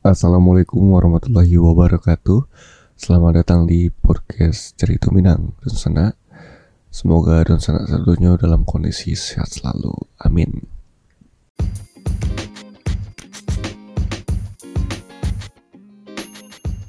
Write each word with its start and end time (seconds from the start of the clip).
Assalamualaikum 0.00 0.96
warahmatullahi 0.96 1.60
wabarakatuh. 1.60 2.48
Selamat 2.96 3.44
datang 3.44 3.68
di 3.68 3.92
podcast 3.92 4.72
Cerita 4.80 5.12
Minang 5.12 5.52
dan 5.60 5.76
Sana 5.76 6.06
Semoga 6.88 7.44
dan 7.44 7.60
sana 7.60 7.84
satunya 7.84 8.32
dalam 8.40 8.64
kondisi 8.64 9.12
sehat 9.12 9.52
selalu. 9.52 9.92
Amin. 10.24 10.64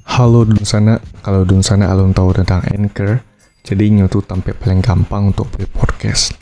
Halo 0.08 0.48
Sana, 0.64 0.96
kalau 1.20 1.44
Sana 1.60 1.92
alun 1.92 2.16
tahu 2.16 2.32
tentang 2.32 2.64
Anchor 2.64 3.20
Jadi 3.60 3.92
tuh 4.08 4.24
tampil 4.24 4.56
paling 4.56 4.80
gampang 4.80 5.36
untuk 5.36 5.52
buat 5.52 5.68
podcast. 5.76 6.32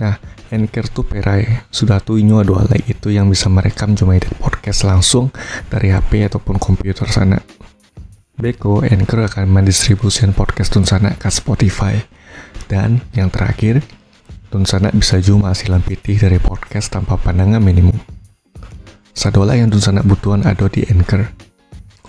Nah, 0.00 0.16
Anchor 0.50 0.86
tuh 0.90 1.04
perai. 1.06 1.66
Sudah 1.70 1.98
tuh 1.98 2.22
ini 2.22 2.34
ada 2.34 2.54
alat 2.62 2.82
itu 2.86 3.10
yang 3.10 3.26
bisa 3.26 3.50
merekam 3.50 3.96
cuma 3.98 4.14
edit 4.14 4.32
podcast 4.38 4.86
langsung 4.86 5.34
dari 5.70 5.90
HP 5.90 6.26
ataupun 6.30 6.58
komputer 6.58 7.08
sana. 7.10 7.42
Beko, 8.36 8.84
Anchor 8.84 9.26
akan 9.32 9.48
mendistribusikan 9.48 10.36
podcast 10.36 10.76
Tunsana 10.76 11.16
ke 11.16 11.32
Spotify. 11.32 11.96
Dan 12.68 13.00
yang 13.16 13.32
terakhir, 13.32 13.80
Tunsana 14.52 14.92
bisa 14.92 15.16
cuma 15.24 15.50
hasilan 15.50 15.80
pitih 15.80 16.20
dari 16.20 16.36
podcast 16.36 16.92
tanpa 16.92 17.16
pandangan 17.16 17.64
minimum. 17.64 17.96
Sadola 19.16 19.56
yang 19.56 19.72
Tunsana 19.72 20.04
butuhan 20.04 20.44
ada 20.44 20.68
di 20.68 20.84
Anchor. 20.84 21.32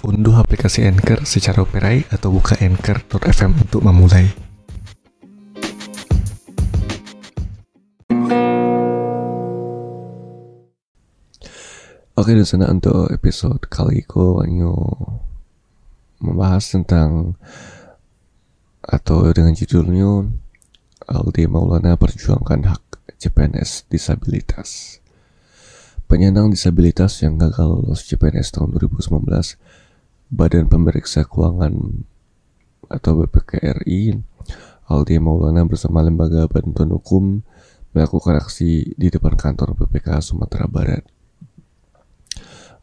Unduh 0.03 0.35
aplikasi 0.35 0.85
Anchor 0.85 1.23
secara 1.23 1.63
operai 1.63 2.03
atau 2.11 2.29
buka 2.29 2.59
anchor.fm 2.59 3.51
untuk 3.63 3.81
memulai. 3.81 4.46
Oke, 12.17 12.33
di 12.33 12.41
sana 12.41 12.73
untuk 12.73 13.13
episode 13.13 13.69
kali 13.69 14.01
ini 14.01 14.09
wanyo 14.09 14.73
membahas 16.17 16.65
tentang 16.73 17.37
atau 18.81 19.29
dengan 19.29 19.53
judulnya 19.53 20.25
Aldi 21.05 21.45
Maulana 21.45 21.93
perjuangkan 21.93 22.73
hak 22.73 23.13
CPNS 23.21 23.85
disabilitas. 23.93 24.97
Penyandang 26.09 26.49
disabilitas 26.49 27.21
yang 27.21 27.37
gagal 27.37 27.85
lolos 27.85 28.01
CPNS 28.09 28.49
tahun 28.49 28.73
2019, 28.81 30.33
Badan 30.33 30.73
Pemeriksa 30.73 31.21
Keuangan 31.21 32.01
atau 32.89 33.11
BPKRI, 33.13 34.17
Aldi 34.89 35.21
Maulana 35.21 35.69
bersama 35.69 36.01
Lembaga 36.01 36.49
Bantuan 36.49 36.97
Hukum 36.97 37.45
melakukan 37.93 38.41
aksi 38.41 38.97
di 38.97 39.07
depan 39.13 39.37
kantor 39.37 39.77
BPK 39.77 40.17
Sumatera 40.25 40.65
Barat. 40.65 41.16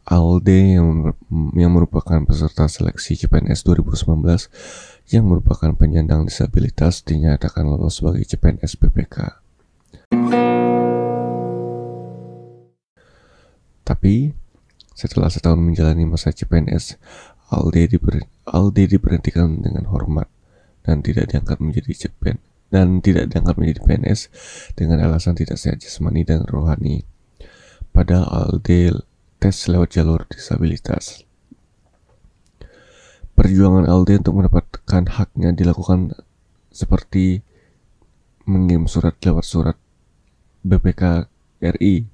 Alde 0.05 0.77
yang, 0.77 1.17
yang 1.57 1.73
merupakan 1.73 2.21
peserta 2.29 2.69
seleksi 2.69 3.17
CPNS 3.17 3.65
2019 3.65 4.05
yang 5.09 5.25
merupakan 5.25 5.73
penyandang 5.73 6.29
disabilitas 6.29 7.01
dinyatakan 7.01 7.65
lolos 7.65 7.97
sebagai 7.97 8.21
CPNS 8.21 8.77
PPK. 8.77 9.41
Tapi 13.81 14.37
setelah 14.93 15.33
setahun 15.33 15.57
menjalani 15.57 16.05
masa 16.05 16.29
CPNS, 16.29 17.01
Alde, 17.49 17.89
diber, 17.89 18.29
Alde 18.45 18.85
diberhentikan 18.85 19.57
dengan 19.57 19.89
hormat 19.89 20.29
dan 20.85 21.01
tidak 21.01 21.33
diangkat 21.33 21.57
menjadi 21.57 22.05
CPN 22.05 22.37
dan 22.69 23.01
tidak 23.01 23.33
diangkat 23.33 23.57
menjadi 23.57 23.81
PNS 23.81 24.29
dengan 24.77 25.01
alasan 25.01 25.33
tidak 25.33 25.57
sehat 25.57 25.81
jasmani 25.81 26.21
dan 26.21 26.45
rohani. 26.45 27.09
Padahal 27.89 28.53
Alde 28.53 29.01
tes 29.39 29.55
lewat 29.69 29.95
jalur 29.95 30.23
disabilitas. 30.27 31.25
Perjuangan 33.35 33.83
Aldi 33.83 34.23
untuk 34.23 34.39
mendapatkan 34.39 35.03
haknya 35.11 35.51
dilakukan 35.51 36.15
seperti 36.71 37.43
mengirim 38.47 38.87
surat 38.87 39.19
lewat 39.19 39.43
surat 39.43 39.77
BPK 40.63 41.27
RI 41.59 42.07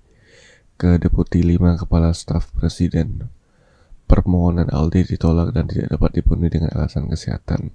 ke 0.82 0.98
Deputi 0.98 1.46
5 1.46 1.86
Kepala 1.86 2.09
Staf 2.18 2.50
Presiden. 2.58 3.30
Permohonan 4.09 4.74
Aldi 4.74 5.14
ditolak 5.14 5.53
dan 5.53 5.70
tidak 5.70 5.94
dapat 5.94 6.20
dipenuhi 6.20 6.50
dengan 6.50 6.74
alasan 6.74 7.06
kesehatan. 7.06 7.70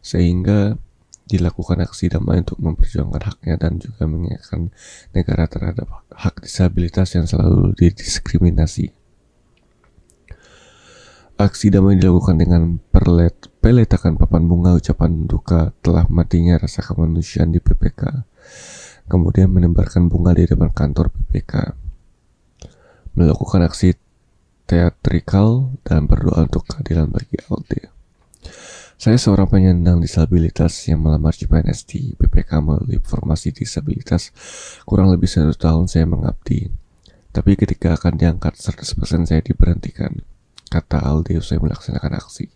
Sehingga 0.00 0.80
dilakukan 1.26 1.82
aksi 1.82 2.06
damai 2.06 2.46
untuk 2.46 2.62
memperjuangkan 2.62 3.22
haknya 3.22 3.54
dan 3.58 3.82
juga 3.82 4.06
mengingatkan 4.06 4.70
negara 5.10 5.50
terhadap 5.50 6.06
hak 6.14 6.46
disabilitas 6.46 7.18
yang 7.18 7.26
selalu 7.26 7.74
didiskriminasi. 7.74 8.94
Aksi 11.36 11.68
damai 11.68 12.00
dilakukan 12.00 12.40
dengan 12.40 12.80
perlet, 12.88 13.36
peletakan 13.60 14.16
papan 14.16 14.48
bunga 14.48 14.72
ucapan 14.72 15.28
duka 15.28 15.74
telah 15.84 16.08
matinya 16.08 16.56
rasa 16.56 16.80
kemanusiaan 16.80 17.52
di 17.52 17.60
PPK, 17.60 18.24
kemudian 19.04 19.52
menembarkan 19.52 20.08
bunga 20.08 20.32
di 20.32 20.48
depan 20.48 20.72
kantor 20.72 21.12
PPK, 21.12 21.76
melakukan 23.20 23.68
aksi 23.68 23.92
teatrikal 24.64 25.76
dan 25.84 26.08
berdoa 26.08 26.48
untuk 26.48 26.64
keadilan 26.64 27.12
bagi 27.12 27.36
Alde. 27.52 27.92
Saya 28.96 29.20
seorang 29.20 29.44
penyandang 29.44 30.00
disabilitas 30.00 30.72
yang 30.88 31.04
melamar 31.04 31.36
CPNS 31.36 31.84
di 31.84 32.16
BPK 32.16 32.64
melalui 32.64 32.96
formasi 33.04 33.52
disabilitas. 33.52 34.32
Kurang 34.88 35.12
lebih 35.12 35.28
satu 35.28 35.52
tahun 35.52 35.84
saya 35.84 36.08
mengabdi. 36.08 36.72
Tapi 37.28 37.60
ketika 37.60 37.92
akan 37.92 38.16
diangkat 38.16 38.56
100% 38.56 39.28
saya 39.28 39.44
diberhentikan. 39.44 40.24
Kata 40.72 41.04
Alde 41.04 41.36
usai 41.36 41.60
melaksanakan 41.60 42.16
aksi. 42.16 42.48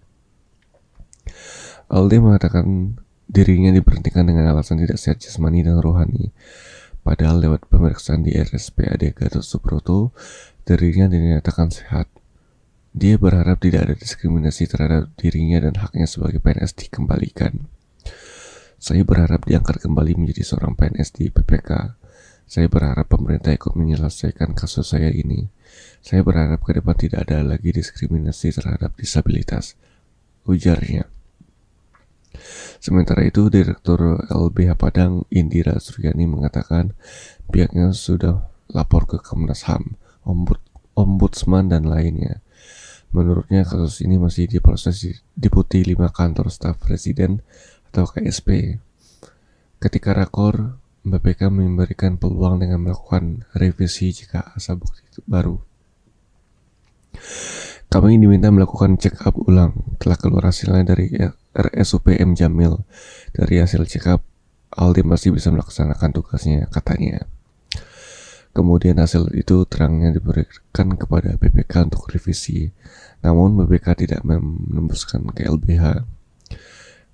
Alde 1.92 2.16
mengatakan 2.24 2.96
dirinya 3.28 3.70
diberhentikan 3.70 4.24
dengan 4.24 4.48
alasan 4.48 4.80
tidak 4.80 4.96
sehat 4.96 5.20
jasmani 5.20 5.60
dan 5.60 5.76
rohani. 5.76 6.32
Padahal 7.04 7.40
lewat 7.40 7.68
pemeriksaan 7.68 8.24
di 8.24 8.32
RSPAD 8.32 9.12
Gatot 9.12 9.44
Subroto, 9.44 10.16
dirinya 10.64 11.08
dinyatakan 11.08 11.68
sehat. 11.68 12.08
Dia 12.90 13.14
berharap 13.22 13.62
tidak 13.62 13.86
ada 13.86 13.94
diskriminasi 13.94 14.66
terhadap 14.66 15.14
dirinya 15.14 15.62
dan 15.62 15.78
haknya 15.78 16.10
sebagai 16.10 16.42
PNS 16.42 16.74
dikembalikan. 16.74 17.70
Saya 18.80 19.06
berharap 19.06 19.46
diangkat 19.46 19.78
kembali 19.78 20.18
menjadi 20.18 20.42
seorang 20.42 20.74
PNS 20.74 21.14
di 21.14 21.30
PPK. 21.30 21.94
Saya 22.50 22.66
berharap 22.66 23.06
pemerintah 23.06 23.54
ikut 23.54 23.78
menyelesaikan 23.78 24.58
kasus 24.58 24.90
saya 24.90 25.06
ini. 25.14 25.46
Saya 26.02 26.26
berharap 26.26 26.66
ke 26.66 26.74
depan 26.74 26.98
tidak 26.98 27.30
ada 27.30 27.46
lagi 27.46 27.70
diskriminasi 27.70 28.50
terhadap 28.50 28.98
disabilitas. 28.98 29.78
Ujarnya. 30.50 31.06
Sementara 32.82 33.22
itu, 33.22 33.46
Direktur 33.52 34.18
LBH 34.26 34.74
Padang 34.74 35.28
Indira 35.30 35.78
Suryani 35.78 36.26
mengatakan 36.26 36.96
pihaknya 37.54 37.94
sudah 37.94 38.50
lapor 38.72 39.06
ke 39.06 39.22
Komnas 39.22 39.68
HAM, 39.70 39.94
Ombud, 40.26 40.58
Ombudsman, 40.98 41.70
dan 41.70 41.86
lainnya. 41.86 42.42
Menurutnya 43.10 43.66
kasus 43.66 44.06
ini 44.06 44.22
masih 44.22 44.46
diproses 44.46 45.02
di 45.02 45.10
Deputi 45.34 45.82
5 45.82 45.98
Kantor 46.14 46.46
Staf 46.46 46.78
Presiden 46.78 47.42
atau 47.90 48.06
KSP. 48.06 48.78
Ketika 49.82 50.14
rakor, 50.14 50.78
BPK 51.02 51.50
memberikan 51.50 52.20
peluang 52.20 52.62
dengan 52.62 52.86
melakukan 52.86 53.48
revisi 53.56 54.12
jika 54.14 54.54
asa 54.54 54.76
bukti 54.76 55.02
baru. 55.26 55.58
Kami 57.90 58.22
diminta 58.22 58.54
melakukan 58.54 58.94
check 59.02 59.18
up 59.26 59.34
ulang. 59.34 59.74
Telah 59.98 60.14
keluar 60.14 60.46
hasilnya 60.46 60.94
dari 60.94 61.10
RSUP 61.50 62.14
M 62.14 62.38
Jamil. 62.38 62.86
Dari 63.34 63.58
hasil 63.58 63.82
check 63.90 64.06
up, 64.06 64.22
Aldi 64.70 65.02
masih 65.02 65.34
bisa 65.34 65.50
melaksanakan 65.50 66.14
tugasnya, 66.14 66.70
katanya. 66.70 67.26
Kemudian 68.60 69.00
hasil 69.00 69.32
itu 69.32 69.64
terangnya 69.64 70.12
diberikan 70.12 70.92
kepada 70.92 71.32
BPK 71.40 71.88
untuk 71.88 72.12
revisi. 72.12 72.68
Namun 73.24 73.56
BPK 73.56 74.04
tidak 74.04 74.20
menembuskan 74.20 75.24
ke 75.32 75.48
LBH. 75.48 76.04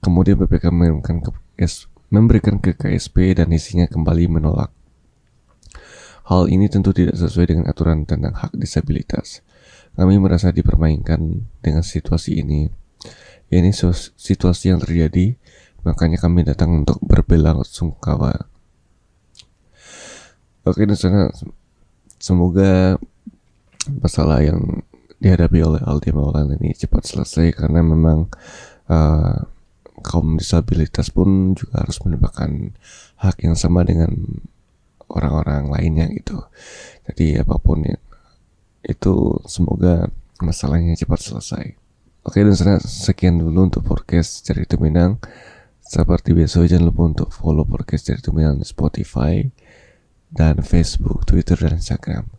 Kemudian 0.02 0.42
BPK 0.42 0.74
mengirimkan 0.74 1.22
ke 1.22 1.30
memberikan 2.10 2.58
ke 2.58 2.74
KSP 2.74 3.38
dan 3.38 3.54
isinya 3.54 3.86
kembali 3.86 4.26
menolak. 4.26 4.74
Hal 6.26 6.50
ini 6.50 6.66
tentu 6.66 6.90
tidak 6.90 7.14
sesuai 7.14 7.46
dengan 7.46 7.70
aturan 7.70 8.02
tentang 8.02 8.34
hak 8.34 8.50
disabilitas. 8.58 9.46
Kami 9.94 10.18
merasa 10.18 10.50
dipermainkan 10.50 11.46
dengan 11.62 11.86
situasi 11.86 12.42
ini. 12.42 12.66
Ini 13.54 13.70
situasi 14.18 14.74
yang 14.74 14.82
terjadi, 14.82 15.38
makanya 15.86 16.18
kami 16.18 16.42
datang 16.42 16.82
untuk 16.82 16.98
berbela 17.06 17.54
sungkawa 17.62 18.50
Oke, 20.66 20.82
di 20.82 20.98
sana 20.98 21.30
semoga 22.18 22.98
masalah 24.02 24.42
yang 24.42 24.82
dihadapi 25.22 25.62
oleh 25.62 25.78
Aldi 25.78 26.10
Maulana 26.10 26.58
ini 26.58 26.74
cepat 26.74 27.06
selesai 27.06 27.54
karena 27.54 27.86
memang 27.86 28.26
uh, 28.90 29.46
kaum 30.02 30.34
disabilitas 30.34 31.14
pun 31.14 31.54
juga 31.54 31.86
harus 31.86 32.02
mendapatkan 32.02 32.74
hak 33.14 33.46
yang 33.46 33.54
sama 33.54 33.86
dengan 33.86 34.10
orang-orang 35.06 35.70
lainnya 35.70 36.10
gitu. 36.10 36.42
Jadi 37.06 37.38
apa 37.38 37.62
pun 37.62 37.86
ya, 37.86 38.02
itu 38.82 39.38
semoga 39.46 40.10
masalahnya 40.42 40.98
cepat 40.98 41.30
selesai. 41.30 41.78
Oke 42.26 42.42
dan 42.42 42.82
sekian 42.82 43.38
dulu 43.38 43.70
untuk 43.70 43.86
podcast 43.86 44.42
cerita 44.42 44.74
Minang. 44.82 45.22
Seperti 45.78 46.34
biasa 46.34 46.66
jangan 46.66 46.90
lupa 46.90 47.02
untuk 47.06 47.30
follow 47.30 47.62
podcast 47.62 48.10
cerita 48.10 48.34
Minang 48.34 48.58
di 48.58 48.66
Spotify 48.66 49.46
dan 50.30 50.62
Facebook, 50.62 51.26
Twitter 51.26 51.56
dan 51.58 51.78
Instagram. 51.78 52.30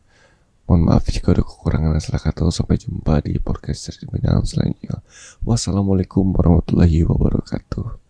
Mohon 0.67 0.81
maaf 0.91 1.07
jika 1.07 1.31
ada 1.31 1.43
kekurangan 1.43 1.95
dan 1.95 2.03
salah 2.03 2.23
kata. 2.23 2.51
Sampai 2.51 2.75
jumpa 2.75 3.23
di 3.23 3.39
podcast 3.39 3.87
cerita 3.87 4.19
selanjutnya. 4.43 4.99
Wassalamualaikum 5.47 6.35
warahmatullahi 6.35 7.07
wabarakatuh. 7.07 8.06